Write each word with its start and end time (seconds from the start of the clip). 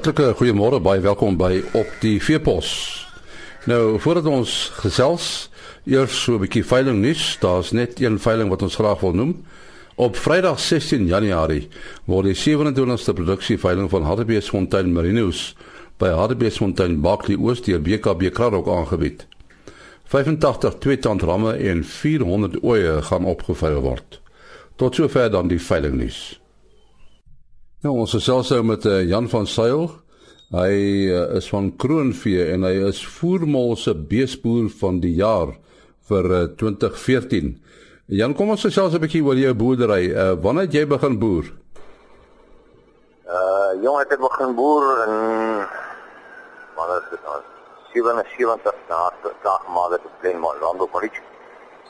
Hartlike 0.00 0.32
goeiemôre, 0.38 0.78
baie 0.80 1.02
welkom 1.04 1.34
by 1.36 1.58
op 1.76 1.88
die 2.00 2.14
Veepos. 2.24 2.68
Nou, 3.68 3.98
voordat 4.00 4.24
ons 4.32 4.52
gesels, 4.80 5.50
eers 5.84 6.22
so 6.22 6.38
'n 6.38 6.40
bietjie 6.40 6.64
veiling 6.64 7.02
nuus. 7.02 7.36
Daar's 7.40 7.72
net 7.72 8.00
een 8.00 8.16
veiling 8.18 8.48
wat 8.48 8.62
ons 8.62 8.74
graag 8.80 9.00
wil 9.00 9.12
noem. 9.12 9.44
Op 9.96 10.16
Vrydag 10.16 10.58
16 10.58 11.06
Januarie 11.06 11.68
word 12.06 12.24
die 12.24 12.34
27ste 12.34 13.12
produksie 13.12 13.58
veiling 13.58 13.90
van 13.90 14.02
Hartbeesfontein 14.02 14.92
Marinos 14.92 15.54
by 15.98 16.08
Hartbeesfontein 16.08 17.00
Bakli 17.00 17.36
Oos 17.36 17.60
deur 17.60 17.82
BKB 17.82 18.32
Kraddock 18.32 18.68
aangebied. 18.68 19.26
85 20.04 20.78
tweetand 20.78 21.22
ramme 21.22 21.52
en 21.52 21.84
400 21.84 22.62
oeye 22.62 23.02
gaan 23.02 23.24
opgeveil 23.24 23.80
word. 23.80 24.20
Tot 24.76 24.94
sover 24.94 25.30
dan 25.30 25.48
die 25.48 25.60
veiling 25.60 25.94
nuus. 25.94 26.40
Nou 27.80 27.94
ons 27.96 28.12
is 28.12 28.26
selfs 28.28 28.50
nou 28.52 28.60
met 28.68 28.84
uh, 28.84 28.98
Jan 29.08 29.24
van 29.32 29.46
Sail. 29.48 29.86
Hy 30.52 30.72
uh, 31.08 31.20
is 31.38 31.46
van 31.48 31.70
Kroonvee 31.80 32.50
en 32.52 32.66
hy 32.68 32.74
is 32.90 32.98
voermol 33.08 33.72
se 33.80 33.94
beesboer 33.94 34.66
van 34.82 34.98
die 35.00 35.14
jaar 35.16 35.54
vir 36.10 36.28
uh, 36.28 36.40
eh, 36.42 36.50
2014. 36.60 37.48
Jan, 38.20 38.34
kom 38.36 38.52
ons 38.52 38.66
gesels 38.66 38.92
'n 38.92 39.00
bietjie 39.00 39.24
oor 39.24 39.40
jou 39.40 39.54
boerdery. 39.56 40.10
Uh, 40.12 40.36
wanneer 40.44 40.68
het 40.68 40.76
jy 40.76 40.84
begin 40.92 41.16
boer? 41.24 41.48
Uh 43.24 43.72
jong, 43.80 43.96
ek 44.04 44.12
het 44.12 44.20
begin 44.28 44.54
boer 44.60 44.84
in 45.06 45.16
wanneer 46.76 47.00
is 47.00 47.10
dit 47.16 47.24
nou? 47.24 47.40
77 47.96 48.76
na 48.92 49.02
dag 49.40 49.64
maar 49.72 49.88
dit 49.96 50.04
is 50.04 50.20
klein 50.20 50.40
maar 50.44 50.60
Lando 50.60 50.84
College. 50.84 51.24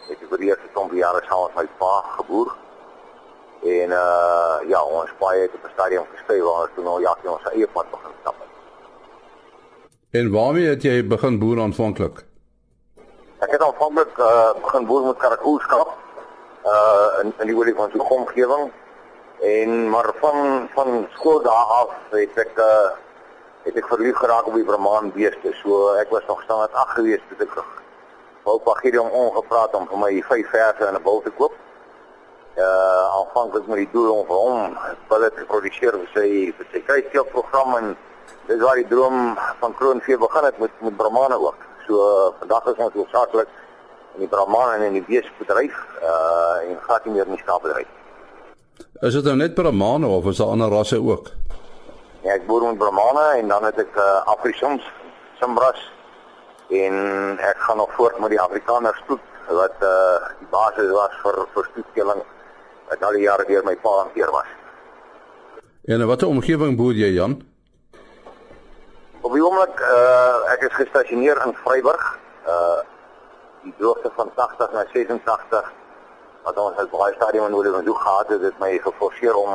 Ek 0.06 0.22
het 0.22 0.28
vir 0.30 0.38
die 0.38 0.54
eerste 0.54 0.70
20 0.78 1.02
jaar 1.02 1.18
saam 1.26 1.48
met 1.48 1.64
my 1.64 1.68
pa 1.82 1.94
geboer. 2.20 2.54
En 3.62 3.90
uh 3.90 4.68
ja, 4.68 4.82
ons 4.82 5.10
paai 5.18 5.40
het 5.40 5.54
op 5.54 5.62
die 5.62 5.72
stadion 5.72 6.06
gespeel 6.14 6.44
waar 6.44 6.62
ons 6.62 6.70
toe 6.74 6.84
nou 6.84 7.00
ja, 7.00 7.16
ons 7.24 7.48
eie 7.52 7.66
pad 7.68 7.90
begin 7.90 8.14
stap. 8.20 8.34
En 10.10 10.30
waarmee 10.32 10.68
het 10.68 10.82
jy 10.82 11.06
begin 11.06 11.38
boer 11.38 11.60
aanvanklik? 11.60 12.24
Ek 13.44 13.52
het 13.52 13.60
aanvanklik 13.60 14.16
uh 14.16 14.54
begin 14.62 14.88
boer 14.88 15.04
met 15.10 15.20
karakoolskap 15.20 15.92
uh 16.64 17.20
in 17.20 17.34
in 17.36 17.52
die 17.52 17.56
olie 17.56 17.76
van 17.76 17.92
so 17.92 18.08
omgewing 18.16 18.72
en 19.44 19.88
maar 19.92 20.08
van 20.24 20.68
van 20.72 21.06
skool 21.12 21.42
daar 21.44 21.76
af 21.84 21.94
het 22.16 22.42
ek 22.46 22.56
uh 22.56 22.90
het 23.68 23.76
ek 23.76 23.92
verlief 23.92 24.16
geraak 24.16 24.46
op 24.48 24.56
die 24.56 24.64
Brahman 24.64 25.12
beeste. 25.12 25.52
So 25.60 25.92
ek 26.00 26.08
was 26.08 26.24
nog 26.26 26.42
staan 26.42 26.64
met 26.64 26.72
ag 26.72 26.94
gewees 26.96 27.20
toe 27.28 27.44
ek 27.44 27.58
wou 28.48 28.56
Pagirium 28.64 29.12
ongepraat 29.12 29.74
om 29.76 29.84
vir 29.88 30.00
my 30.00 30.14
vyf 30.28 30.48
verse 30.48 30.88
in 30.88 30.96
'n 30.96 31.02
bul 31.04 31.20
te 31.20 31.30
koop 31.36 31.59
uh 32.58 33.04
aanvanklik 33.18 33.66
met 33.66 33.76
die 33.76 33.92
doel 33.92 34.10
om 34.12 34.26
vir 34.26 34.36
hom 34.36 34.76
hulle 35.12 35.30
te 35.30 35.44
produseer 35.46 35.96
vir 36.02 36.10
sy 36.14 36.28
vir 36.58 36.66
sy 36.72 36.82
kruisskeel 36.88 37.26
program 37.34 37.76
en 37.78 37.90
dis 38.48 38.62
waar 38.62 38.80
die 38.80 38.88
droom 38.90 39.36
van 39.60 39.74
Kroonvee 39.78 40.18
begin 40.18 40.44
het 40.44 40.58
met 40.58 40.70
met 40.80 40.96
Brahmane 40.96 41.38
ook. 41.38 41.66
So 41.86 41.94
uh, 41.94 42.32
vandag 42.38 42.66
is 42.72 42.82
ons 42.86 42.94
hoofsaaklik 42.94 43.48
in 44.14 44.24
die 44.24 44.28
Brahmane 44.28 44.74
en 44.74 44.82
in 44.88 44.98
die 44.98 45.06
beesbedryf 45.06 45.76
uh 46.02 46.70
en 46.70 46.78
gaan 46.86 47.00
nie 47.04 47.14
meer 47.14 47.26
in 47.30 47.36
die 47.36 47.42
skaapbedryf. 47.44 47.88
Is 49.00 49.14
dit 49.14 49.24
nou 49.24 49.36
net 49.36 49.54
Brahmane 49.54 50.06
of 50.06 50.26
is 50.26 50.42
daar 50.42 50.56
ander 50.56 50.68
rasse 50.68 50.98
ook? 50.98 51.30
Ja, 52.22 52.34
ek 52.34 52.46
boer 52.46 52.66
met 52.66 52.78
Brahmane 52.78 53.38
en 53.38 53.48
dan 53.48 53.64
het 53.64 53.78
ek 53.78 53.96
uh 53.96 54.26
Afrikaans, 54.34 54.84
Simbras 55.38 55.86
en 56.68 56.94
ek 57.38 57.62
gaan 57.66 57.76
nog 57.76 57.94
voort 57.94 58.18
met 58.18 58.30
die 58.30 58.40
Afrikaners 58.40 58.98
stoet 59.04 59.24
wat 59.48 59.78
uh 59.82 60.18
die 60.42 60.50
basis 60.50 60.90
was 60.94 61.16
vir 61.22 61.40
vir 61.54 61.70
stoetkeling 61.72 62.20
wat 62.90 63.02
al 63.06 63.16
die 63.18 63.26
jare 63.28 63.46
deur 63.46 63.64
my 63.64 63.76
pa 63.76 63.90
hanteer 64.02 64.30
was. 64.34 64.50
En 65.84 66.06
watter 66.06 66.28
omgewing 66.28 66.76
boer 66.76 66.98
jy 66.98 67.12
Jan? 67.14 67.38
Op 69.20 69.32
die 69.32 69.42
oomblik 69.44 69.80
uh 69.80 70.52
ek 70.54 70.64
is 70.68 70.74
gestasioneer 70.78 71.38
in 71.46 71.54
Vryburg. 71.64 72.06
Uh 72.46 72.80
die 73.62 73.74
droogte 73.78 74.10
van 74.16 74.30
80 74.34 74.72
na 74.72 74.84
86 74.92 75.72
wat 76.44 76.58
ons 76.58 76.78
al 76.80 76.88
baie 76.92 77.14
stadium 77.14 77.46
in 77.46 77.54
Oudtshoorn 77.54 77.84
doen 77.84 77.96
gehad 77.96 78.28
het, 78.32 78.42
het 78.42 78.58
my 78.58 78.70
geforseer 78.84 79.36
om 79.36 79.50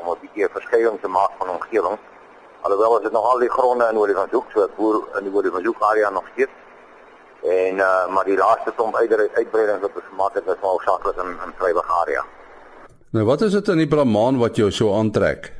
om 0.00 0.10
'n 0.10 0.20
bietjie 0.20 0.48
verskuiwing 0.56 1.00
te 1.00 1.08
maak 1.08 1.32
van 1.38 1.48
omgewing. 1.56 1.98
Alhoewel 2.60 2.96
as 2.96 3.02
dit 3.02 3.12
nog 3.12 3.26
al 3.32 3.38
die 3.38 3.50
gronde 3.50 3.88
in 3.88 3.96
Oudtshoorn 3.96 4.30
hoek, 4.30 4.50
so 4.54 4.64
ek 4.64 4.76
boer 4.76 5.02
in 5.18 5.24
die 5.24 5.32
Oudtshoorn 5.32 5.66
hoek 5.66 5.82
area 5.82 6.10
nog 6.10 6.24
steeds. 6.32 6.56
En 7.42 7.76
uh 7.76 8.06
maar 8.06 8.24
die 8.24 8.38
laaste 8.38 8.72
klomp 8.76 8.96
uitbreidings 8.96 9.80
wat 9.80 9.94
ons 9.94 10.08
gemaak 10.08 10.34
het, 10.34 10.44
was 10.44 10.60
maar 10.60 10.70
hoofsaaklik 10.70 11.16
in 11.16 11.30
in 11.46 11.52
Vryburg 11.58 11.90
area. 12.02 12.24
Nou 13.14 13.22
wat 13.26 13.44
is 13.46 13.52
dit 13.54 13.68
in 13.70 13.78
die 13.78 13.86
Brahman 13.86 14.40
wat 14.40 14.56
jou 14.58 14.66
so 14.74 14.90
aantrek? 14.98 15.44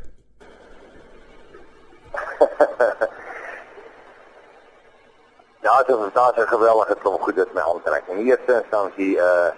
ja, 5.67 5.75
dit 5.87 5.99
is 6.07 6.13
daar 6.19 6.35
'n 6.35 6.49
geweldige 6.55 6.97
klomp 7.03 7.23
goed 7.23 7.37
wat 7.37 7.55
my 7.55 7.61
aantrek. 7.61 8.05
In 8.09 8.27
eerste 8.27 8.53
instansie 8.63 9.17
uh 9.17 9.51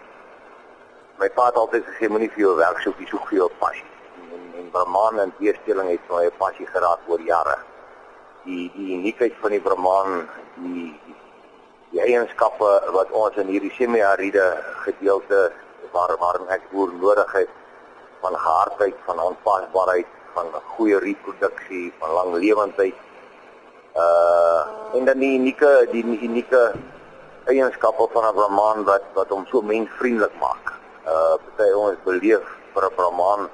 my 1.19 1.29
pa 1.31 1.45
het 1.47 1.57
altyd 1.57 1.85
gesê 1.89 2.09
moenie 2.09 2.31
vir 2.37 2.41
jou 2.41 2.57
werk 2.57 2.79
soek, 2.85 2.99
jy 3.01 3.07
soek 3.07 3.29
vir 3.29 3.39
jou 3.39 3.51
passie. 3.59 3.91
En 4.33 4.43
en 4.61 4.71
Brahman 4.71 5.19
en 5.21 5.33
beesteling 5.39 5.89
het 5.89 6.01
my 6.11 6.31
passie 6.39 6.67
geraak 6.67 7.01
oor 7.09 7.21
jare. 7.21 7.59
Die 8.45 8.73
die 8.77 8.97
uniekheid 8.99 9.35
van 9.41 9.51
die 9.51 9.61
Brahman, 9.61 10.29
die 10.55 11.01
die 11.91 12.01
eienskappe 12.01 12.83
wat 12.93 13.11
ons 13.11 13.37
in 13.37 13.47
hierdie 13.47 13.73
semi-aride 13.73 14.57
gedeelte 14.85 15.53
waar 15.93 16.17
waarin 16.19 16.49
ek 16.49 16.71
boer 16.71 16.93
nodig 16.93 17.33
het 17.33 17.49
van 18.21 18.35
hardheid, 18.35 18.97
van 19.07 19.21
aanpasbaarheid, 19.21 20.07
van 20.35 20.47
goeie 20.77 20.99
reproduksie, 20.99 21.93
van 21.99 22.11
lang 22.11 22.35
lewendheid. 22.35 22.95
Uh 23.97 24.63
en 24.97 25.05
dan 25.05 25.19
die 25.19 25.39
unieke 25.39 25.89
die 25.91 26.05
unieke 26.05 26.73
eienskappe 27.45 28.09
van 28.13 28.25
'n 28.29 28.35
Brahman 28.35 28.85
wat 28.85 29.05
wat 29.15 29.29
hom 29.29 29.47
so 29.47 29.63
mensvriendelik 29.63 30.35
maak. 30.41 30.73
Uh 31.07 31.37
party 31.45 31.73
ons 31.73 32.03
beleef 32.05 32.45
vir 32.75 32.85
'n 32.85 32.95
Brahman 32.97 33.49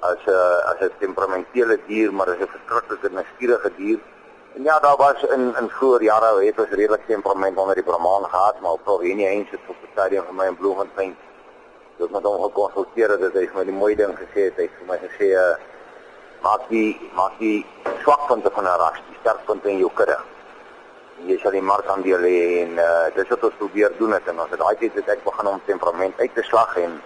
as 0.00 0.22
'n 0.26 0.62
as 0.70 0.80
'n 0.80 0.92
temperamentele 0.98 1.78
dier, 1.86 2.12
maar 2.12 2.28
as 2.28 2.40
'n 2.40 2.54
verskriklike 2.56 3.08
nuuskierige 3.10 3.70
dier. 3.76 4.00
En 4.54 4.62
ja, 4.62 4.78
daar 4.78 4.96
was 4.96 5.22
in 5.22 5.54
in 5.60 5.68
vroeë 5.76 6.02
jare 6.02 6.44
het 6.44 6.58
ons 6.58 6.70
redelik 6.80 7.06
temperament 7.06 7.56
onder 7.58 7.74
die 7.74 7.84
Brahman 7.84 8.24
gehad, 8.24 8.60
maar 8.60 8.72
op 8.72 8.84
Provenia 8.84 9.28
eens 9.28 9.50
het 9.50 9.60
die 9.66 9.88
stadium 9.92 10.24
van 10.24 10.36
my 10.36 10.46
in 10.46 10.56
Bloemfontein 10.56 11.16
het 12.04 12.14
met 12.14 12.22
hom 12.22 12.42
gekonsulteer 12.42 13.14
dat 13.18 13.34
hy 13.34 13.48
my 13.54 13.64
die 13.66 13.74
mooi 13.74 13.94
ding 13.98 14.14
gesê 14.18 14.48
het. 14.48 14.56
Hy 14.56 14.66
het 14.68 14.78
vir 14.78 14.88
my 14.88 14.98
gesê 15.02 15.28
uh, 15.34 15.54
maak 16.44 16.66
die 16.70 16.90
maak 17.18 17.38
die 17.42 17.66
swakpunte 18.04 18.50
van 18.54 18.64
'n 18.64 18.78
ras, 18.82 19.00
die 19.08 19.18
sterkpunte 19.20 19.68
in 19.68 19.78
jou 19.78 19.90
kudde. 19.94 20.18
Jy 21.26 21.38
sal 21.42 21.50
die 21.50 21.62
mark 21.62 21.86
aandeel 21.90 22.24
en 22.24 22.78
uh, 22.78 23.06
dis 23.14 23.28
wat 23.28 23.44
ons 23.44 23.58
probeer 23.58 23.90
doen 23.98 24.12
het 24.12 24.28
en 24.28 24.40
ons 24.40 24.50
het 24.50 24.60
daai 24.60 24.76
tyd 24.78 24.94
het 24.94 25.08
ek 25.08 25.24
begin 25.24 25.46
om 25.46 25.60
temperament 25.66 26.14
uit 26.20 26.34
te 26.34 26.42
slag 26.42 26.76
en 26.76 27.00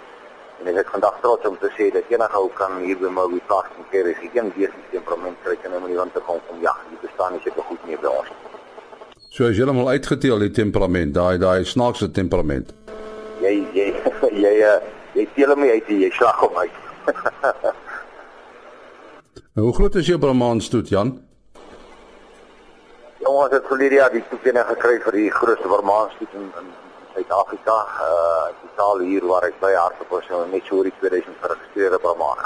en 0.60 0.68
ek 0.68 0.84
is 0.84 0.92
vandag 0.92 1.16
trots 1.22 1.46
om 1.48 1.56
te 1.58 1.70
sê 1.76 1.90
dat 1.90 2.04
enige 2.12 2.36
ou 2.36 2.50
kan 2.54 2.76
hier 2.84 2.98
by 2.98 3.08
my 3.08 3.40
plaas 3.46 3.66
kan 3.74 3.84
keer 3.90 4.06
is 4.06 4.20
geen 4.20 4.52
besie 4.54 4.84
temperament 4.90 5.36
kry 5.42 5.56
kan 5.62 5.72
om 5.72 5.82
in 5.86 5.94
die 5.94 5.98
rond 5.98 6.14
te 6.14 6.20
kom 6.20 6.38
kom 6.48 6.60
ja, 6.60 6.76
jy 6.90 6.98
bestaan 7.00 7.32
nie 7.32 7.40
seker 7.42 7.62
goed 7.62 7.86
nie 7.86 7.96
by 7.96 8.06
ons. 8.06 8.28
So 9.30 9.48
as 9.48 9.56
jy 9.56 9.64
hom 9.64 9.78
al 9.78 9.88
uitgeteel 9.96 10.38
die 10.38 10.50
temperament, 10.50 11.14
daai 11.14 11.38
daai 11.38 11.64
snaakse 11.64 12.12
temperament 12.12 12.81
jy 13.42 13.54
jy 13.74 13.86
jy 14.44 14.52
jy, 14.62 14.74
jy 15.18 15.28
teel 15.34 15.56
my 15.56 15.68
uit 15.76 15.88
jy 15.88 16.10
slag 16.18 16.38
hom 16.46 16.56
uit. 16.62 16.76
Nou, 19.52 19.66
hoe 19.66 19.74
groot 19.76 19.94
is 20.00 20.06
jou 20.08 20.16
Brahman 20.18 20.60
stoet 20.64 20.88
Jan? 20.88 21.10
Ons 23.28 23.52
het 23.52 23.66
verlede 23.68 23.98
jaar 23.98 24.12
die 24.12 24.22
toekenning 24.30 24.64
gekry 24.64 24.94
vir 25.04 25.18
die 25.18 25.26
grootste 25.30 25.68
Brahman 25.68 26.08
stoet 26.14 26.38
in 26.38 26.46
in 26.60 26.70
Suid-Afrika. 27.12 27.74
Uh 28.06 28.46
die 28.62 28.72
taal 28.78 29.04
hier 29.04 29.26
waar 29.28 29.44
ek 29.44 29.58
by 29.60 29.74
hardop 29.76 30.14
was 30.16 30.24
so 30.30 30.40
net 30.48 30.64
so 30.64 30.78
oor 30.78 30.88
die 30.88 30.94
2000 31.02 31.36
geregistreerde 31.42 32.00
Brahman. 32.00 32.40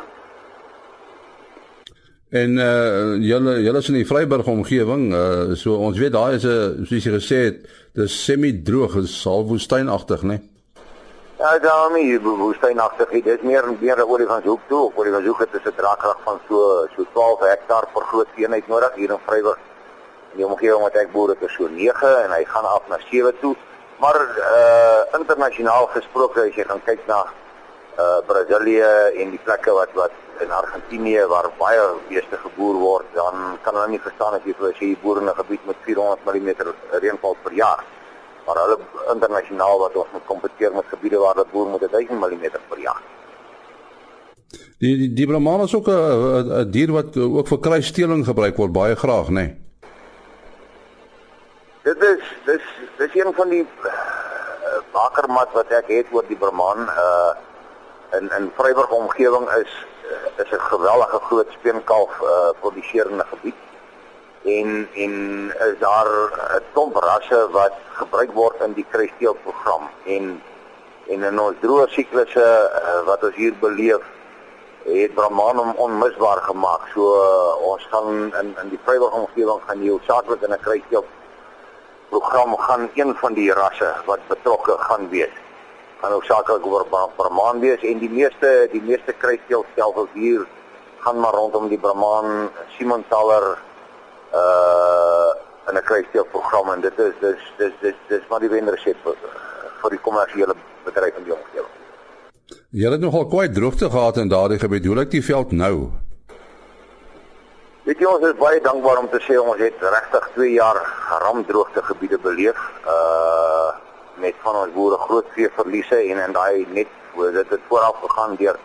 En 2.43 2.59
uh 2.59 3.15
julle 3.23 3.55
julle 3.69 3.85
is 3.85 3.93
in 3.95 4.01
die 4.01 4.09
Vryburg 4.11 4.51
omgewing, 4.57 5.07
uh 5.15 5.55
so 5.55 5.79
ons 5.79 6.03
weet 6.03 6.17
daar 6.19 6.35
is 6.35 6.45
'n 6.45 6.91
soos 6.91 7.07
jy 7.07 7.15
gesê 7.21 7.41
het, 7.47 7.63
dis 7.95 8.19
semi-droog, 8.25 8.99
dis 8.99 9.25
half 9.25 9.47
woestynagtig, 9.47 10.27
né? 10.27 10.35
Nee? 10.35 10.56
Ja, 11.47 11.59
daarmee 11.59 12.21
woestynagtig. 12.21 13.09
Dit 13.09 13.27
is 13.27 13.43
meer 13.43 13.65
meer 13.79 14.01
oor 14.07 14.19
die 14.19 14.27
van 14.27 14.43
hoek 14.43 14.63
toe, 14.67 14.81
oor 14.95 15.07
die 15.07 15.13
van 15.15 15.27
hoek 15.27 15.39
het 15.45 15.53
'n 15.55 15.77
draagkrag 15.77 16.19
van 16.25 16.41
so 16.49 16.87
so 16.95 17.05
12 17.13 17.41
hektaar 17.41 17.87
per 17.93 18.03
groot 18.03 18.27
eenheid 18.35 18.67
nodig 18.69 18.95
hier 18.95 19.11
in 19.11 19.21
Vryburg. 19.27 19.59
Die 20.33 20.47
omgewing 20.47 20.83
wat 20.83 20.95
ek 20.95 21.13
boer 21.13 21.29
het 21.29 21.43
is 21.43 21.55
so 21.55 21.69
9 21.69 22.25
en 22.25 22.31
hy 22.31 22.45
gaan 22.45 22.65
af 22.65 22.83
na 22.89 22.99
7 23.11 23.39
toe. 23.41 23.55
Maar 24.01 24.19
uh 24.57 25.19
internasionaal 25.21 25.87
gesproke 25.87 26.41
as 26.41 26.55
jy 26.55 26.65
gaan 26.65 26.83
kyk 26.85 27.07
na 27.07 27.21
uh 27.99 28.19
Brasilië 28.27 28.93
en 29.23 29.31
die 29.31 29.45
plekke 29.45 29.73
wat 29.73 29.93
wat 29.95 30.15
in 30.39 30.51
Argentinië 30.53 31.27
waar 31.27 31.51
baie 31.59 31.83
beeste 32.09 32.37
geboer 32.37 32.75
word, 32.75 33.07
dan 33.15 33.59
kan 33.63 33.75
hulle 33.75 33.89
nie 33.89 34.07
verstaan 34.07 34.35
as 34.35 34.45
jy 34.45 34.55
vir 34.59 34.69
as 34.71 34.79
jy 34.79 34.97
boer 35.03 35.19
in 35.19 35.29
'n 35.29 35.35
gebied 35.35 35.67
met 35.67 35.77
400 35.81 36.25
mm 36.25 36.51
reënval 36.91 37.37
per 37.43 37.53
jaar 37.53 37.85
maar 38.47 38.57
hulle 38.63 38.79
internasionaal 39.13 39.79
wat 39.79 39.97
ons 39.97 40.13
moet 40.13 40.27
kompeteer 40.27 40.73
met 40.75 40.95
gebiede 40.95 41.19
waar 41.19 41.35
dit 41.35 41.51
boer 41.51 41.69
met 41.69 41.91
1000 41.91 42.21
mm 42.21 42.45
per 42.69 42.81
jaar. 42.81 43.03
Die 44.79 44.97
die, 44.97 45.13
die 45.13 45.27
Brahman 45.27 45.61
is 45.61 45.75
ook 45.75 45.89
'n 45.89 46.71
dier 46.71 46.93
wat 46.93 47.17
ook 47.17 47.49
vir 47.49 47.59
kruissteeling 47.59 48.25
gebruik 48.25 48.57
word 48.57 48.73
baie 48.73 48.97
graag, 48.97 49.29
nê. 49.29 49.33
Nee. 49.33 49.57
Dit 51.83 52.03
is 52.03 52.23
dis 52.45 52.65
dis 52.99 53.15
een 53.15 53.33
van 53.35 53.49
die 53.49 53.63
uh, 53.63 53.91
bakermat 54.93 55.53
wat 55.53 55.71
ek 55.71 55.87
het 55.87 56.07
oor 56.11 56.25
die 56.29 56.37
Brahman 56.37 56.89
uh 56.89 57.35
in 58.19 58.31
in 58.39 58.51
Vryburg 58.57 58.91
omgewing 58.91 59.47
is 59.63 59.73
uh, 60.11 60.43
is 60.43 60.51
'n 60.51 60.67
geweldige 60.73 61.21
groot 61.29 61.51
speenkalf 61.59 62.21
uh 62.23 62.51
produserende 62.61 63.25
gebied. 63.31 63.66
En 64.47 64.89
en 64.95 65.15
is 65.69 65.79
daar 65.79 66.09
'n 66.57 66.63
klomp 66.73 66.97
rasse 66.97 67.49
wat 67.51 67.73
gebruik 67.93 68.33
word 68.33 68.61
in 68.61 68.73
die 68.73 68.87
kruissteelprogram 68.91 69.89
en 70.05 70.43
en 71.07 71.23
in 71.23 71.41
ons 71.41 71.57
droë 71.61 71.89
siklusse 71.89 72.47
uh, 72.47 73.01
wat 73.07 73.23
ons 73.23 73.35
hier 73.35 73.55
beleef 73.61 74.03
het 74.87 75.15
Brahman 75.15 75.57
hom 75.57 75.73
onmisbaar 75.87 76.43
gemaak. 76.47 76.87
So 76.95 77.03
uh, 77.03 77.71
ons 77.71 77.87
gaan 77.91 78.35
in 78.41 78.55
in 78.63 78.69
die 78.69 78.81
Vryburg 78.85 79.13
omgewing 79.13 79.63
gaan 79.67 79.83
jy 79.83 79.91
hoofsaaklik 79.91 80.43
in 80.43 80.53
'n 80.53 80.65
kruissteel 80.67 81.05
program 82.09 82.57
gaan 82.57 82.91
een 82.95 83.15
van 83.15 83.35
die 83.35 83.53
rasse 83.53 83.95
wat 84.07 84.29
betrokke 84.29 84.77
gaan 84.79 85.09
wees. 85.09 85.35
Gaan 86.01 86.13
hoofsaaklik 86.13 86.67
oor 86.67 86.87
Brahman 87.17 87.61
wees 87.61 87.83
en 87.83 87.99
die 87.99 88.11
meeste 88.11 88.69
die 88.73 88.83
meeste 88.83 89.13
kruissteelstelsels 89.13 90.09
hier 90.13 90.47
gaan 90.99 91.21
maar 91.21 91.35
rondom 91.35 91.69
die 91.69 91.79
Brahman 91.79 92.51
Simontaler 92.77 93.59
uh 94.33 95.33
in 95.69 95.77
'n 95.77 95.83
kruissteelprogram 95.83 96.73
en 96.73 96.81
dit 96.81 96.99
is 96.99 97.15
dis 97.21 97.43
dis 97.59 97.73
dis 97.81 97.95
dis 98.09 98.23
maar 98.29 98.41
die 98.41 98.49
wenresep 98.49 98.97
vir 99.81 99.91
die 99.91 99.99
kommersiële 99.99 100.55
bedryf 100.85 101.17
in 101.17 101.25
die 101.25 101.35
omgewing. 101.35 101.75
Jy 102.71 102.91
het 102.91 103.01
nogal 103.01 103.27
kwai 103.27 103.49
droogte 103.53 103.91
gehad 103.91 104.17
in 104.17 104.29
daardie 104.29 104.59
gebied. 104.59 104.87
Hoe 104.87 104.97
lyk 104.97 105.11
die 105.11 105.25
veld 105.25 105.53
nou? 105.53 105.91
Weet 107.87 107.99
jy 107.99 108.07
ons 108.11 108.25
is 108.27 108.39
baie 108.39 108.61
dankbaar 108.61 108.99
om 108.99 109.09
te 109.11 109.21
sê 109.23 109.39
ons 109.39 109.61
het 109.63 109.75
regtig 109.81 110.31
2 110.35 110.53
jaar 110.53 110.79
ramdroogte 111.23 111.83
gebiede 111.83 112.19
beleef. 112.19 112.59
Uh 112.87 113.75
met 114.17 114.35
van 114.41 114.57
ons 114.57 114.73
boere 114.73 114.97
groot 114.99 115.27
veeverliese 115.35 115.97
en 115.97 116.19
en 116.19 116.33
daai 116.33 116.67
net 116.73 116.89
hoe 117.13 117.31
dit 117.33 117.51
het 117.53 117.61
vooraf 117.69 117.99
gegaan 118.01 118.37
deur 118.41 118.57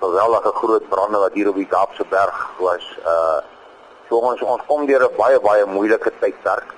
geweldige 0.00 0.52
groot 0.54 0.88
brande 0.88 1.18
wat 1.18 1.32
hier 1.32 1.48
op 1.48 1.54
die 1.54 1.66
Kaapse 1.66 2.04
berg 2.10 2.50
was. 2.58 2.98
Uh 3.04 3.40
so 4.10 4.18
ons 4.18 4.42
ons 4.42 4.62
kom 4.66 4.86
deur 4.86 5.02
'n 5.06 5.16
baie 5.16 5.38
baie 5.40 5.64
moeilike 5.66 6.10
tydperk. 6.20 6.74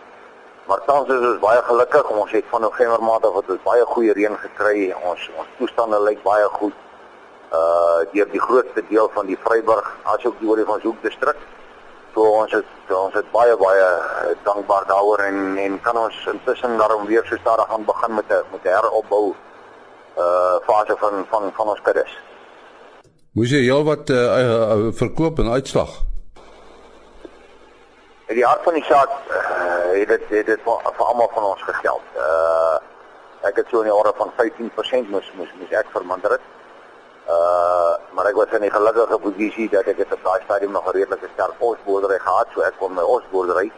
Maar 0.69 0.81
tans 0.87 1.09
is 1.09 1.25
ons 1.27 1.41
baie 1.41 1.63
gelukkig. 1.63 2.11
Ons 2.11 2.31
het 2.31 2.45
van 2.51 2.61
November 2.61 3.03
maand 3.03 3.25
af 3.27 3.35
het 3.35 3.51
ons 3.51 3.63
baie 3.65 3.85
goeie 3.85 4.13
reën 4.13 4.37
gekry. 4.39 4.95
Ons 5.11 5.31
ons 5.39 5.49
toestande 5.59 5.99
lyk 6.01 6.23
baie 6.23 6.47
goed. 6.59 6.77
Uh 7.53 8.01
deur 8.13 8.29
die 8.31 8.41
grootste 8.41 8.83
deel 8.89 9.11
van 9.15 9.27
die 9.27 9.39
Vryburg 9.45 9.89
asook 10.03 10.39
die 10.41 10.49
Olifantshoek 10.49 11.03
distrik. 11.03 11.41
So 12.15 12.21
ons 12.43 12.53
is 12.53 12.69
ons 12.89 13.15
is 13.15 13.29
baie 13.33 13.57
baie 13.57 13.89
eh, 13.89 14.37
dankbaar 14.45 14.85
daaroor 14.87 15.19
en 15.19 15.59
en 15.59 15.81
kan 15.81 15.97
ons 15.97 16.27
intussen 16.33 16.79
daarom 16.79 17.07
weer 17.07 17.25
so 17.25 17.37
stadig 17.37 17.69
aan 17.69 17.85
begin 17.85 18.15
met 18.15 18.29
'n 18.29 18.45
met 18.53 18.65
'n 18.65 18.69
heropbou 18.69 19.35
uh 20.19 20.57
fase 20.69 20.97
van 20.99 21.27
van 21.31 21.53
van 21.53 21.69
ons 21.69 21.83
kuddes. 21.83 22.13
Moes 23.33 23.51
jy 23.51 23.63
heel 23.65 23.85
wat 23.85 24.11
uh, 24.11 24.17
uh, 24.17 24.93
verkoop 24.93 25.39
en 25.39 25.49
uitslag? 25.49 26.12
In 28.33 28.39
die 28.39 28.47
hart 28.47 28.63
van 28.65 28.73
die 28.73 28.85
saak 28.89 29.11
uh, 29.29 29.39
het 29.93 30.09
dit 30.09 30.23
het 30.33 30.47
dit 30.49 30.61
vir, 30.65 30.79
vir 30.97 31.05
almal 31.05 31.29
van 31.35 31.45
ons 31.51 31.65
gegeld. 31.69 32.15
Uh 32.17 32.79
ek 33.45 33.59
het 33.59 33.67
so 33.69 33.83
in 33.83 33.91
die 33.91 33.93
orde 33.95 34.13
van 34.17 34.31
15% 34.39 35.11
moes 35.13 35.27
moes 35.37 35.51
moes 35.59 35.75
ek 35.81 35.91
verminder 35.93 36.33
het. 36.39 36.47
Uh 37.29 37.93
maar 38.17 38.31
ek 38.31 38.39
was 38.41 38.55
in 38.57 38.65
'n 38.65 38.73
gelukkige 38.73 39.19
posisie 39.27 39.69
dat 39.75 39.91
ek 39.93 40.01
dit 40.01 40.15
op 40.17 40.25
daai 40.25 40.41
stadium 40.45 40.73
nog 40.73 40.89
'n 40.89 40.97
redelike 40.97 41.29
sterk 41.35 41.61
osboerdery 41.69 42.19
gehad, 42.19 42.49
so 42.55 42.63
ek 42.63 42.79
kon 42.79 42.95
my 42.95 43.03
osboerdery 43.03 43.69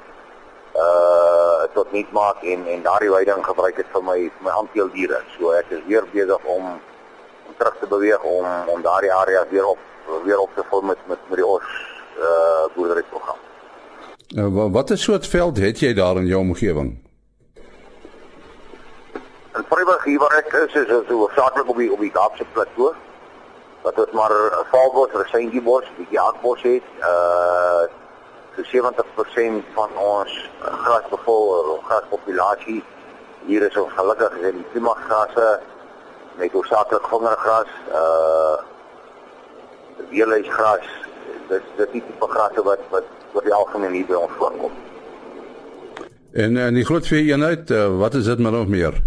uh 0.84 1.62
tot 1.74 1.92
niet 1.92 2.12
maak 2.12 2.42
en 2.42 2.66
en 2.66 2.82
daardie 2.82 3.10
weiding 3.10 3.44
gebruik 3.44 3.76
het 3.76 3.90
vir 3.90 4.04
my 4.04 4.18
vir 4.36 4.44
my 4.46 4.50
aanteeldiere. 4.50 5.20
So 5.38 5.50
ek 5.50 5.66
is 5.70 5.82
weer 5.86 6.06
besig 6.12 6.44
om 6.44 6.64
om 7.46 7.54
terug 7.58 7.76
te 7.80 7.86
beweeg 7.86 8.22
om 8.22 8.46
om 8.66 8.82
daardie 8.82 9.12
area 9.12 9.46
weer 9.50 9.66
op 9.66 9.78
weer 10.22 10.38
op 10.38 10.50
te 10.54 10.62
vul 10.70 10.82
met 10.82 10.98
met 11.06 11.18
met 11.28 11.38
die 11.42 11.46
os 11.46 11.66
uh 12.18 12.66
boerdery 12.74 13.02
program. 13.02 13.24
Uh, 14.34 14.72
wat 14.72 14.90
'n 14.90 14.96
soort 14.96 15.26
veld 15.26 15.56
het 15.56 15.78
jy 15.78 15.92
daar 15.94 16.16
in 16.16 16.26
jou 16.26 16.40
omgewing? 16.40 16.98
In 19.54 19.64
Vryburg 19.69 20.04
hier 20.04 20.44
is, 20.66 20.75
is 20.75 20.86
dit 20.86 21.08
hoofsaaklik 21.08 21.69
op 21.69 21.76
die 21.76 21.92
op 21.92 22.00
die 22.00 22.10
Kaapse 22.10 22.44
plateau 22.52 22.94
wat 23.82 23.98
ons 23.98 24.10
maar 24.10 24.64
valbos, 24.70 25.12
resengiebos, 25.12 25.84
die 25.96 26.06
jaakbos 26.10 26.62
het. 26.62 26.82
Uh 27.00 27.82
so 28.56 28.62
70% 28.62 29.64
van 29.75 29.90
ons 29.96 30.50
grasbevol 30.60 31.78
graspopulasie 31.82 32.84
hier 33.46 33.62
is 33.62 33.76
ons 33.76 33.92
gelukkig 33.92 34.32
in 34.37 34.56
die 34.56 34.70
klimaagrasse 34.72 35.60
met 36.37 36.54
oorsakeklik 36.54 37.06
vingergras, 37.06 37.70
uh 37.92 38.56
weelhuisgras. 40.10 40.87
Dit 41.48 41.62
dit 41.76 41.87
is 41.87 41.92
die 41.92 42.02
tipe 42.06 42.26
grasse 42.26 42.62
wat 42.62 42.80
wat 42.90 43.04
oor 43.34 43.44
die 43.44 43.54
algemeen 43.54 43.92
hier 43.92 44.06
by 44.06 44.20
ons 44.20 44.38
voorkom. 44.38 44.72
En 46.32 46.56
en 46.56 46.75
die 46.75 46.84
groot 46.84 47.06
vee 47.06 47.28
eenheid, 47.31 47.70
uh, 47.70 47.90
wat 47.98 48.14
is 48.14 48.25
dit 48.25 48.38
maar 48.38 48.52
nog 48.52 48.69
meer? 48.69 49.02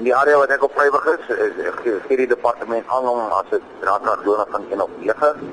in 0.00 0.06
die 0.08 0.14
area 0.16 0.38
wat 0.40 0.52
ek 0.54 0.62
op 0.64 0.72
vrywig 0.72 1.06
is, 1.12 1.24
is 1.44 1.88
gee 2.06 2.16
die 2.22 2.28
departement 2.30 2.86
aan 2.88 3.08
om 3.08 3.18
as 3.36 3.48
dit 3.52 3.82
raak 3.84 4.06
dona 4.24 4.46
van 4.48 4.64
1 4.72 4.80
op 4.80 4.94
9. 4.96 5.50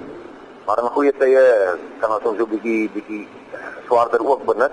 Maar 0.68 0.80
in 0.84 0.94
goeie 0.96 1.12
tye 1.20 1.42
kan 2.00 2.14
ons 2.16 2.30
ons 2.32 2.40
'n 2.40 2.50
bietjie 2.54 2.88
bietjie 2.96 3.28
swaarder 3.88 4.24
ook 4.24 4.46
benut. 4.48 4.72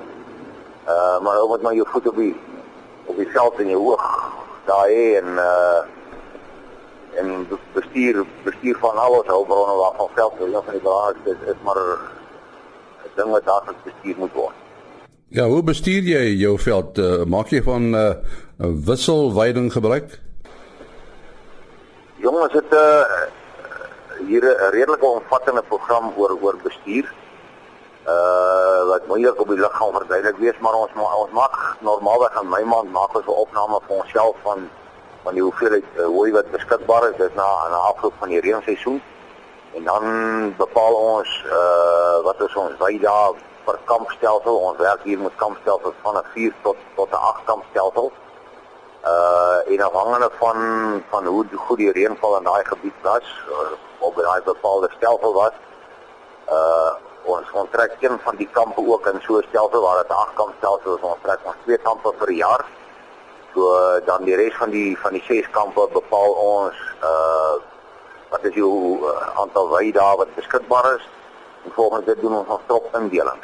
Uh 0.87 1.19
maar 1.23 1.41
ou 1.43 1.49
moet 1.49 1.63
maar 1.63 1.75
jou 1.75 1.87
voet 1.91 2.07
op 2.07 2.17
die 2.17 2.37
op 3.07 3.17
die 3.17 3.31
veld 3.35 3.59
in 3.59 3.69
jou 3.75 3.83
oog 3.91 4.07
daai 4.71 5.17
en 5.17 5.29
uh 5.49 5.83
en 7.19 7.49
bestuur 7.75 8.25
bestuur 8.45 8.77
van 8.79 8.97
al 8.97 9.19
ons 9.19 9.27
hulpbronne 9.27 9.75
waarvan 9.75 10.15
veld 10.15 10.35
so 10.39 10.45
een 10.45 10.65
van 10.65 10.75
die 10.79 10.87
belangrikste 10.87 11.31
is, 11.31 11.49
is 11.51 11.61
maar 11.63 11.83
'n 13.05 13.17
ding 13.17 13.31
wat 13.31 13.45
daagliks 13.45 13.83
bestuur 13.85 14.17
moet 14.19 14.33
word. 14.33 14.55
Ja, 15.29 15.45
hoe 15.47 15.63
bestuur 15.63 16.03
jy 16.03 16.25
jou 16.39 16.59
veld? 16.59 16.99
Uh, 16.99 17.25
maak 17.25 17.49
jy 17.51 17.63
van 17.63 17.95
uh, 17.95 18.15
wisselweiding 18.59 19.73
gebruik? 19.73 20.21
Jongens, 22.17 22.53
dit 22.53 22.71
'n 22.71 22.75
uh, 22.75 23.03
hier 24.29 24.45
'n 24.45 24.71
redelike 24.71 25.07
omvattende 25.07 25.63
program 25.63 26.13
oor 26.17 26.39
oor 26.41 26.57
bestuur. 26.63 27.13
Uh 28.07 28.87
wat 28.89 29.07
moeilik 29.07 29.41
op 29.41 29.49
die 29.49 29.59
lig 29.59 29.77
gaan 29.77 29.93
verduidelik 29.93 30.37
wees, 30.37 30.59
maar 30.61 30.75
ons 30.75 30.93
ons 30.95 31.31
maak 31.33 31.77
normaalweg 31.81 32.37
aan 32.37 32.49
my 32.49 32.63
maand 32.63 32.93
maak 32.93 33.15
ons 33.17 33.27
'n 33.27 33.41
opname 33.45 33.81
vir 33.87 33.97
onsself 33.97 34.37
van 34.43 34.69
van 35.23 35.35
die 35.35 35.43
hoeveelheid 35.43 35.85
uh, 35.97 36.05
hooi 36.05 36.31
wat 36.33 36.51
beskikbaar 36.51 37.11
is 37.11 37.17
dit 37.17 37.35
na 37.35 37.47
aan 37.65 37.73
afloop 37.73 38.15
van 38.19 38.29
die 38.29 38.41
reenseisoen. 38.41 39.03
En 39.75 39.85
dan 39.85 40.05
bepaal 40.57 40.95
ons 40.95 41.45
uh 41.47 42.23
wat 42.23 42.41
is 42.41 42.55
ons 42.55 42.77
weida 42.79 43.33
per 43.65 43.79
kampstelsel. 43.85 44.57
Ons 44.57 44.79
werk 44.79 45.03
hier 45.03 45.19
met 45.19 45.35
kampstelsels 45.37 45.95
van 46.03 46.17
'n 46.17 46.27
4 46.33 46.53
tot 46.63 46.77
tot 46.95 47.11
'n 47.11 47.25
8 47.31 47.45
kampstelsel 47.45 48.13
uh 49.05 49.73
en 49.73 49.81
afhangende 49.81 50.31
van 50.39 50.59
van 51.11 51.27
hoe 51.27 51.45
goed 51.55 51.79
die 51.79 51.93
reënval 51.93 52.37
in 52.37 52.45
daai 52.45 52.65
gebied 52.65 53.01
was 53.03 53.27
uh, 53.49 53.73
op 53.99 54.17
daai 54.17 54.41
bepaalde 54.45 54.89
stelsel 54.97 55.33
was 55.33 55.53
uh 56.49 56.93
ons 57.25 57.51
kontrak 57.51 57.93
een 58.01 58.19
van 58.25 58.37
die 58.37 58.49
kampe 58.53 58.81
ook 58.87 59.07
in 59.07 59.21
so 59.27 59.37
'n 59.37 59.45
stelsel 59.49 59.81
waar 59.81 59.97
dit 60.03 60.09
'n 60.09 60.23
agkampstelsel 60.27 60.97
is 60.97 61.03
ons 61.03 61.23
trek 61.23 61.39
ons 61.45 61.61
twee 61.65 61.79
kampe 61.79 62.15
'n 62.27 62.35
jaar 62.35 62.65
so 63.55 63.61
dan 64.05 64.25
die 64.25 64.37
res 64.37 64.57
van 64.57 64.71
die 64.71 64.99
van 64.99 65.13
die 65.13 65.25
ses 65.29 65.51
kampe 65.51 65.89
bepaal 65.93 66.31
ons 66.33 66.77
uh 67.03 67.74
wat 68.35 68.45
is 68.51 68.57
jou 68.59 68.75
uh, 68.99 69.11
aantal 69.39 69.69
weide 69.71 70.07
wat 70.21 70.35
beskikbaar 70.35 70.95
is 70.95 71.05
en 71.65 71.73
volgens 71.79 72.05
dit 72.05 72.21
doen 72.21 72.35
ons 72.41 72.49
ons 72.57 72.67
trop 72.67 72.97
indeling 73.01 73.43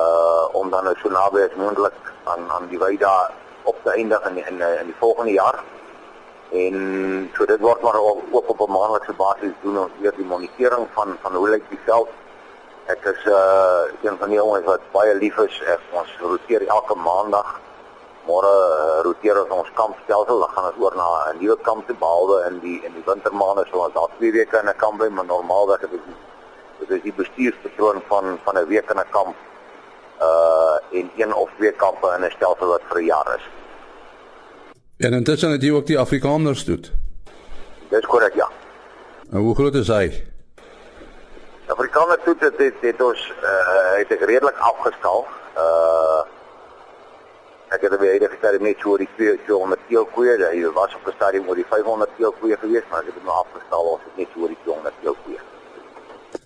uh 0.00 0.44
om 0.58 0.70
dan 0.70 0.84
nou 0.84 0.94
so 1.00 1.12
naby 1.12 1.44
as 1.46 1.54
moontlik 1.60 2.10
aan 2.24 2.50
aan 2.56 2.66
die 2.68 2.80
weide 2.80 3.12
op 3.70 3.76
te 3.84 3.90
eindig 3.90 4.26
in 4.30 4.36
in 4.46 4.60
in 4.80 4.86
die 4.90 4.98
volgende 4.98 5.32
jaar. 5.32 5.62
En 6.52 7.30
so 7.36 7.44
dit 7.44 7.60
word 7.60 7.82
maar 7.82 7.98
ook 8.00 8.48
op 8.48 8.60
'n 8.60 8.72
maandelikse 8.72 9.12
basis 9.12 9.52
doen 9.62 9.78
ons 9.78 10.00
weer 10.00 10.14
die 10.16 10.24
monitering 10.34 10.86
van 10.92 11.16
van 11.22 11.34
hoe 11.34 11.48
lyk 11.48 11.68
die 11.68 11.80
veld. 11.84 12.08
Ek 12.86 13.04
is 13.04 13.24
uh 13.24 13.82
een 14.02 14.18
van 14.18 14.28
die 14.28 14.38
jongens 14.38 14.64
wat 14.64 14.80
baie 14.92 15.14
lief 15.14 15.36
is. 15.36 15.62
Ek, 15.66 15.80
ons 15.90 16.16
roteer 16.20 16.66
elke 16.66 16.94
maandag. 16.94 17.60
Môre 18.26 19.02
roteer 19.02 19.40
ons 19.42 19.50
ons 19.50 19.70
kampstelsel. 19.74 20.40
Dan 20.40 20.52
gaan 20.54 20.68
ons 20.70 20.82
oor 20.82 20.96
na 20.96 21.08
'n 21.30 21.38
nuwe 21.42 21.56
kamp 21.62 21.86
te 21.86 21.94
behalwe 21.94 22.36
in 22.48 22.60
die 22.60 22.78
in 22.86 22.92
die 22.94 23.06
wintermaande 23.06 23.64
so 23.70 23.84
ons 23.84 23.94
daar 23.94 24.10
twee 24.18 24.32
weke 24.32 24.58
in 24.58 24.68
'n 24.68 24.76
kamp 24.76 24.98
bly, 24.98 25.08
maar 25.08 25.24
normaalweg 25.24 25.82
is 25.82 25.90
dit 25.90 26.00
dit 26.78 26.90
is 26.96 27.02
die 27.02 27.12
bestuurspatroon 27.12 28.02
van 28.08 28.38
van 28.44 28.58
'n 28.58 28.66
week 28.66 28.90
in 28.90 28.98
'n 28.98 29.10
kamp 29.10 29.36
uh 30.20 30.98
en 30.98 31.10
een 31.16 31.34
of 31.34 31.50
twee 31.56 31.72
kampe 31.72 32.06
in 32.16 32.24
'n 32.24 32.30
stelsel 32.30 32.66
wat 32.66 32.82
vir 32.88 33.00
'n 33.00 33.04
jaar 33.04 33.34
is. 33.36 33.44
En 34.96 35.12
intussen 35.12 35.50
het 35.50 35.62
jy 35.62 35.72
ook 35.72 35.86
die 35.86 35.98
Afrikaners 35.98 36.64
doen. 36.64 36.84
Dis 37.88 38.06
korrek, 38.06 38.34
ja. 38.34 38.48
En 39.30 39.38
hoe 39.38 39.54
groot 39.54 39.74
is 39.74 39.88
hy? 39.88 40.24
Afrikaner 41.66 42.18
toe 42.24 42.36
dit 42.38 42.58
het, 42.58 42.74
het 42.80 43.02
ons 43.02 43.32
uh 43.42 43.96
het 43.98 44.10
ek 44.10 44.20
redelik 44.20 44.58
afgestal. 44.58 45.26
Uh 45.56 46.21
ek 47.74 47.86
het 47.86 47.96
baie 47.98 48.14
huidige 48.14 48.38
stadium 48.38 48.62
net 48.68 48.84
oor 48.86 48.98
die 48.98 49.08
200 49.16 49.80
kg 49.88 50.04
koeie. 50.14 50.36
Hy 50.40 50.62
was 50.76 50.94
op 50.94 51.06
'n 51.06 51.16
stadium 51.16 51.48
oor 51.48 51.56
die 51.56 51.68
500 51.68 52.10
kg 52.18 52.32
koeie 52.40 52.56
gewees, 52.56 52.86
maar 52.90 53.00
ek 53.00 53.06
het 53.06 53.14
dit 53.14 53.24
nou 53.24 53.36
afgestal 53.44 53.84
ons 53.94 54.02
het 54.06 54.16
net 54.16 54.28
oor 54.36 54.48
die 54.48 54.58
200 54.64 54.94
kg 55.02 55.16
koeie. 55.24 55.40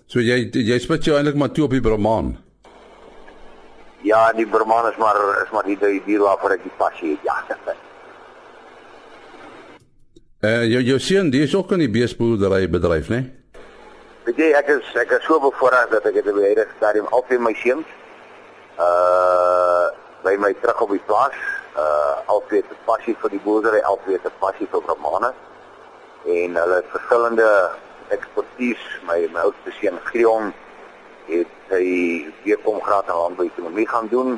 So 0.07 0.19
jy 0.19 0.37
jy 0.51 0.79
spit 0.79 1.05
jou 1.05 1.17
eintlik 1.17 1.35
maar 1.35 1.51
toe 1.51 1.63
op 1.63 1.71
die 1.71 1.81
Brahman. 1.81 2.37
Ja, 4.01 4.31
die 4.31 4.47
Brahman 4.47 4.91
is 4.91 4.97
maar 4.97 5.17
is 5.43 5.51
maar 5.51 5.63
die 5.63 5.77
die 5.77 6.01
dier 6.05 6.19
waarvoor 6.19 6.51
ek 6.51 6.63
die 6.63 6.77
passie 6.77 7.11
het. 7.11 7.19
Ja. 7.23 7.75
Uh 10.41 10.63
jou 10.69 10.81
jou 10.83 10.99
seun, 10.99 11.29
die 11.29 11.41
is 11.41 11.55
ook 11.55 11.71
in 11.71 11.79
die 11.79 11.89
beesboerdery 11.89 12.69
bedryf, 12.69 13.07
né? 13.09 13.15
Nee? 13.15 13.31
Weet 14.27 14.37
jy, 14.37 14.49
ek 14.59 14.67
is 14.67 14.87
ek 14.99 15.11
is 15.15 15.23
so 15.25 15.39
bevoorreg 15.39 15.87
dat 15.89 16.05
ek 16.05 16.19
dit 16.19 16.27
by 16.29 16.43
hierdie 16.43 16.67
stadium 16.75 17.07
altyd 17.15 17.39
my 17.41 17.53
seuns 17.57 17.87
uh 18.77 19.76
by 20.27 20.35
my 20.43 20.53
terug 20.59 20.81
op 20.81 20.91
die 20.91 21.03
plaas, 21.07 21.35
uh 21.79 22.15
altyd 22.33 22.65
'n 22.71 22.79
passie 22.85 23.15
vir 23.21 23.29
die 23.35 23.43
boerdery, 23.45 23.79
altyd 23.91 24.25
'n 24.25 24.39
passie 24.43 24.67
vir 24.71 24.81
Brahmane 24.87 25.31
en 26.25 26.55
hulle 26.61 26.79
verskillende 26.93 27.49
ekspertise. 28.15 28.87
My 29.07 29.19
my 29.33 29.39
oudste 29.47 29.71
seun 29.79 29.99
Grion 30.09 30.53
het 31.27 31.53
hy 31.69 31.87
weer 32.43 32.59
kom 32.65 32.81
graad 32.81 33.09
aan 33.09 33.21
landbouekonomie 33.23 33.87
gaan 33.87 34.07
doen. 34.15 34.29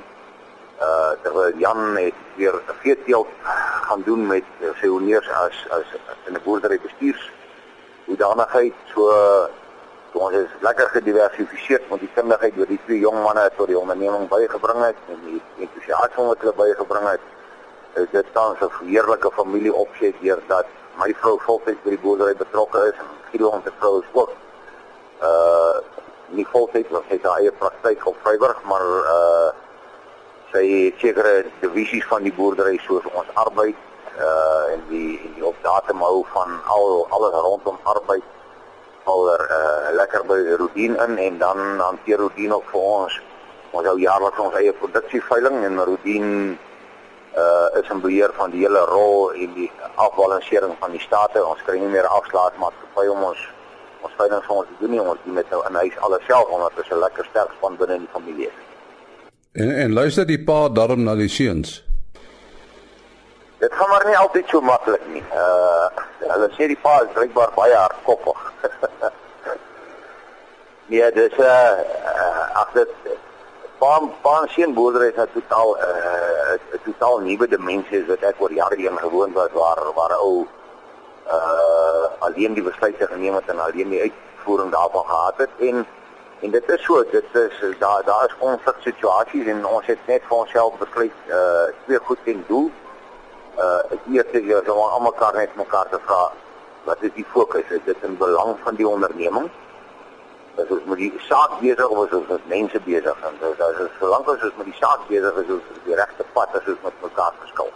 Uh 0.88 1.12
terwyl 1.24 1.58
Jan 1.58 1.96
het 1.96 2.20
weer 2.36 2.54
'n 2.54 2.78
veeteelt 2.84 3.32
gaan 3.88 4.02
doen 4.06 4.28
met 4.28 4.46
sy 4.82 4.88
honeurs 4.88 5.30
as 5.30 5.58
as 5.78 5.88
in 6.28 6.34
'n 6.34 6.44
boerdery 6.44 6.80
bestuurs 6.88 7.32
hoedanigheid 8.06 8.76
so 8.94 9.02
ons 10.14 10.36
is 10.36 10.54
lekker 10.66 10.90
gediversifiseer 10.90 11.82
want 11.90 12.02
die 12.02 12.14
kundigheid 12.16 12.56
wat 12.58 12.68
die 12.68 12.80
twee 12.86 13.00
jong 13.00 13.22
manne 13.24 13.50
tot 13.58 13.68
die 13.68 13.78
onderneming 13.80 14.28
bygebring 14.32 14.82
het 14.84 14.98
en 15.14 15.22
die 15.26 15.42
entoesiasme 15.66 16.26
wat 16.32 16.42
hulle 16.44 16.56
bygebring 16.58 17.08
het 17.10 17.28
dit 18.12 18.34
tans 18.34 18.60
'n 18.62 18.86
heerlike 18.86 19.32
familie 19.32 19.74
opset 19.74 20.16
deur 20.22 20.42
dat 20.48 20.66
my 20.98 21.14
vrou 21.22 21.40
voltyds 21.40 21.82
by 21.84 21.90
die 21.90 22.04
boerdery 22.06 22.36
betrokke 22.36 22.80
is 22.90 22.98
en 23.00 23.10
Gideon 23.32 23.54
ons 23.54 23.74
vrou 23.80 24.00
is 24.00 24.10
ook 24.14 24.32
uh 25.22 25.78
nie 26.30 26.48
voltyds 26.48 26.90
want 26.90 27.06
sy 27.10 27.14
het 27.18 27.24
haar 27.26 27.40
eie 27.42 27.52
praktyk 27.52 28.06
op 28.06 28.18
Vryburg 28.24 28.64
maar 28.64 28.86
uh 29.18 29.50
sy 30.52 30.94
sekere 30.98 31.46
divisies 31.62 32.06
van 32.06 32.24
die 32.24 32.34
boerdery 32.34 32.78
soos 32.88 33.06
ons 33.14 33.30
arbeid 33.34 33.76
uh 34.18 34.74
en 34.74 34.84
die 34.90 35.20
en 35.24 35.34
die 35.36 35.46
op 35.46 35.56
datum 35.62 36.02
hou 36.02 36.26
van 36.34 36.60
al 36.66 37.08
alles 37.10 37.34
rondom 37.34 37.78
arbeid 37.84 38.24
al 39.04 39.34
er 39.34 39.44
uh, 39.58 39.96
lekker 39.96 40.24
by 40.26 40.40
Rodien 40.62 40.96
in 41.06 41.18
en 41.18 41.38
dan 41.38 41.80
hanteer 41.80 42.18
Rodien 42.18 42.54
ook 42.54 42.66
vir 42.72 42.82
ons 42.82 43.20
ons 43.72 43.88
hou 43.88 43.98
jaarliks 44.00 44.40
ons 44.40 44.56
eie 44.56 44.74
produksieveiling 44.74 45.64
en 45.66 45.84
Rodien 45.92 46.58
uh 47.38 47.68
is 47.80 47.90
in 47.94 48.02
beheer 48.02 48.32
van 48.34 48.52
die 48.52 48.64
hele 48.66 48.82
rol 48.90 49.32
en 49.32 49.54
die 49.54 49.72
afbalansering 49.96 50.74
van 50.80 50.92
die 50.92 51.04
state 51.04 51.46
ons 51.46 51.62
kry 51.66 51.78
nie 51.78 51.92
meer 51.94 52.08
afslaat 52.08 52.58
maatskappy 52.58 53.08
om 53.14 53.28
ons 53.34 53.44
ons 54.02 54.16
veiling 54.18 54.42
vir 54.48 54.56
ons 54.56 54.68
te 54.72 54.80
doen 54.80 54.92
nie 54.96 55.04
ons 55.04 55.22
doen 55.26 55.36
dit 55.36 55.54
nou 55.54 55.62
in 55.70 55.76
huis 55.84 56.02
alles 56.08 56.26
self 56.32 56.50
omdat 56.50 56.76
dit 56.76 56.92
'n 56.92 57.00
lekker 57.06 57.26
sterk 57.30 57.54
span 57.58 57.78
binne 57.78 57.96
in 58.02 58.08
die 58.08 58.16
familie 58.18 58.48
is 58.48 58.66
En 59.52 59.76
en 59.76 59.94
luister 59.94 60.26
die 60.26 60.44
pa 60.44 60.70
darm 60.70 61.04
na 61.04 61.16
die 61.18 61.30
seuns. 61.30 61.80
Dit 63.60 63.74
gaan 63.74 63.90
maar 63.90 64.06
nie 64.06 64.18
altyd 64.18 64.48
so 64.48 64.62
maklik 64.62 65.02
nie. 65.10 65.24
Uh 65.34 66.08
hulle 66.20 66.50
sê 66.58 66.68
die 66.68 66.80
pa 66.84 67.00
is 67.04 67.14
blykbaar 67.16 67.52
baie 67.56 67.76
hardkoppig. 67.76 68.40
nee, 70.92 71.12
dis 71.18 71.38
'n 71.38 71.44
uh, 71.44 72.62
ag 72.62 72.72
dit 72.74 72.94
pa 73.80 74.00
pa 74.24 74.36
sien 74.56 74.74
boerdery 74.74 75.12
is 75.14 75.34
totaal 75.34 75.76
'n 75.76 76.60
uh, 76.74 76.80
totaal 76.86 77.20
nuwe 77.28 77.48
dimensie 77.48 78.06
wat 78.08 78.24
ek 78.32 78.42
oor 78.42 78.52
jare 78.52 78.76
heen 78.76 78.98
gewoon 78.98 79.34
was 79.34 79.52
waar 79.54 79.82
waar 79.96 80.18
ou 80.18 80.48
uh 81.38 82.06
alleen 82.26 82.54
die 82.54 82.64
besluite 82.64 83.08
geneem 83.08 83.36
het 83.36 83.50
en 83.50 83.60
alleen 83.60 83.90
die 83.90 84.02
uitvoering 84.02 84.72
daarvan 84.72 85.06
gehad 85.06 85.38
het 85.38 85.54
en 85.60 85.86
En 86.40 86.52
dit 86.52 86.70
is 86.70 86.84
so, 86.84 87.04
dit 87.12 87.24
is 87.32 87.78
daar 87.80 88.04
daar 88.06 88.26
is 88.26 88.36
konflik 88.40 88.76
situasies 88.80 89.46
en 89.46 89.66
ons 89.66 89.86
het 89.86 90.00
net 90.08 90.24
vir 90.28 90.38
onsself 90.38 90.78
besluit 90.80 91.12
uh 91.28 91.66
twee 91.86 92.00
goed 92.08 92.22
ten 92.24 92.44
doel. 92.48 92.70
Uh 93.58 93.96
ek 93.96 94.06
eerste 94.14 94.44
so 94.66 94.74
om 94.74 94.94
almekaar 94.98 95.34
net 95.34 95.56
mekaar 95.56 95.90
te 95.90 96.00
vra 96.06 96.32
wat 96.86 97.04
is 97.04 97.14
die 97.16 97.26
fokus? 97.34 97.68
Is 97.70 97.84
dit 97.86 98.04
in 98.04 98.18
belang 98.18 98.56
van 98.64 98.76
die 98.76 98.88
onderneming? 98.88 99.50
Is 100.56 100.72
ons 100.76 100.88
met 100.92 100.98
die 100.98 101.12
saak 101.28 101.60
besig 101.62 101.88
of 101.88 102.06
is 102.06 102.16
ons 102.18 102.32
met 102.34 102.48
mense 102.54 102.80
besig? 102.86 103.22
En 103.28 103.38
dis 103.42 103.62
as 103.68 103.84
ons 103.86 104.00
solank 104.00 104.32
as 104.34 104.48
ons 104.48 104.58
met 104.62 104.72
die 104.72 104.80
saak 104.80 105.06
besig 105.12 105.38
is, 105.44 105.54
ons 105.58 105.84
die 105.86 106.00
regte 106.00 106.26
pad 106.34 106.56
as 106.60 106.72
ons 106.74 106.82
met 106.88 107.06
mekaar 107.06 107.36
verskil. 107.44 107.70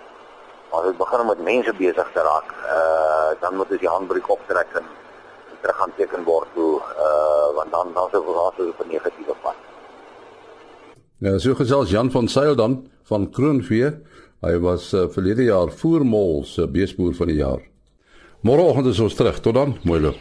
Maar 0.72 0.82
as 0.82 0.92
ons 0.92 1.02
begin 1.04 1.24
om 1.26 1.32
met 1.32 1.46
mense 1.52 1.76
besig 1.80 2.12
te 2.16 2.26
raak, 2.30 2.56
uh 2.78 3.12
dan 3.44 3.56
moet 3.60 3.72
ons 3.76 3.84
die 3.84 3.92
handbrief 3.92 4.30
optrek 4.38 4.76
en 4.80 4.90
terug 5.62 5.78
gaan 5.82 5.94
teken 6.00 6.26
word 6.28 6.50
toe 6.58 6.74
uh 6.80 7.48
want 7.60 7.72
dan 7.76 7.94
dan 7.98 8.10
sou 8.12 8.24
verhaal 8.30 8.52
op 8.70 8.82
'n 8.86 8.92
negatiewe 8.96 9.36
pad. 9.44 9.60
Ja, 11.24 11.38
so 11.38 11.56
gesels 11.56 11.90
Jan 11.90 12.12
van 12.12 12.28
Sail 12.28 12.56
dan 12.56 12.88
van 13.04 13.30
Kroonvee. 13.30 13.92
Hy 14.44 14.58
was 14.60 14.90
uh, 14.94 15.06
verlede 15.08 15.46
jaar 15.48 15.72
voermol 15.72 16.44
se 16.44 16.68
beesboer 16.68 17.16
van 17.16 17.32
die 17.32 17.40
jaar. 17.40 17.62
Môreoggend 18.44 18.92
is 18.92 19.00
ons 19.00 19.16
terug. 19.16 19.40
Tot 19.40 19.56
dan, 19.56 19.78
mooi 19.88 20.02
loop. 20.04 20.20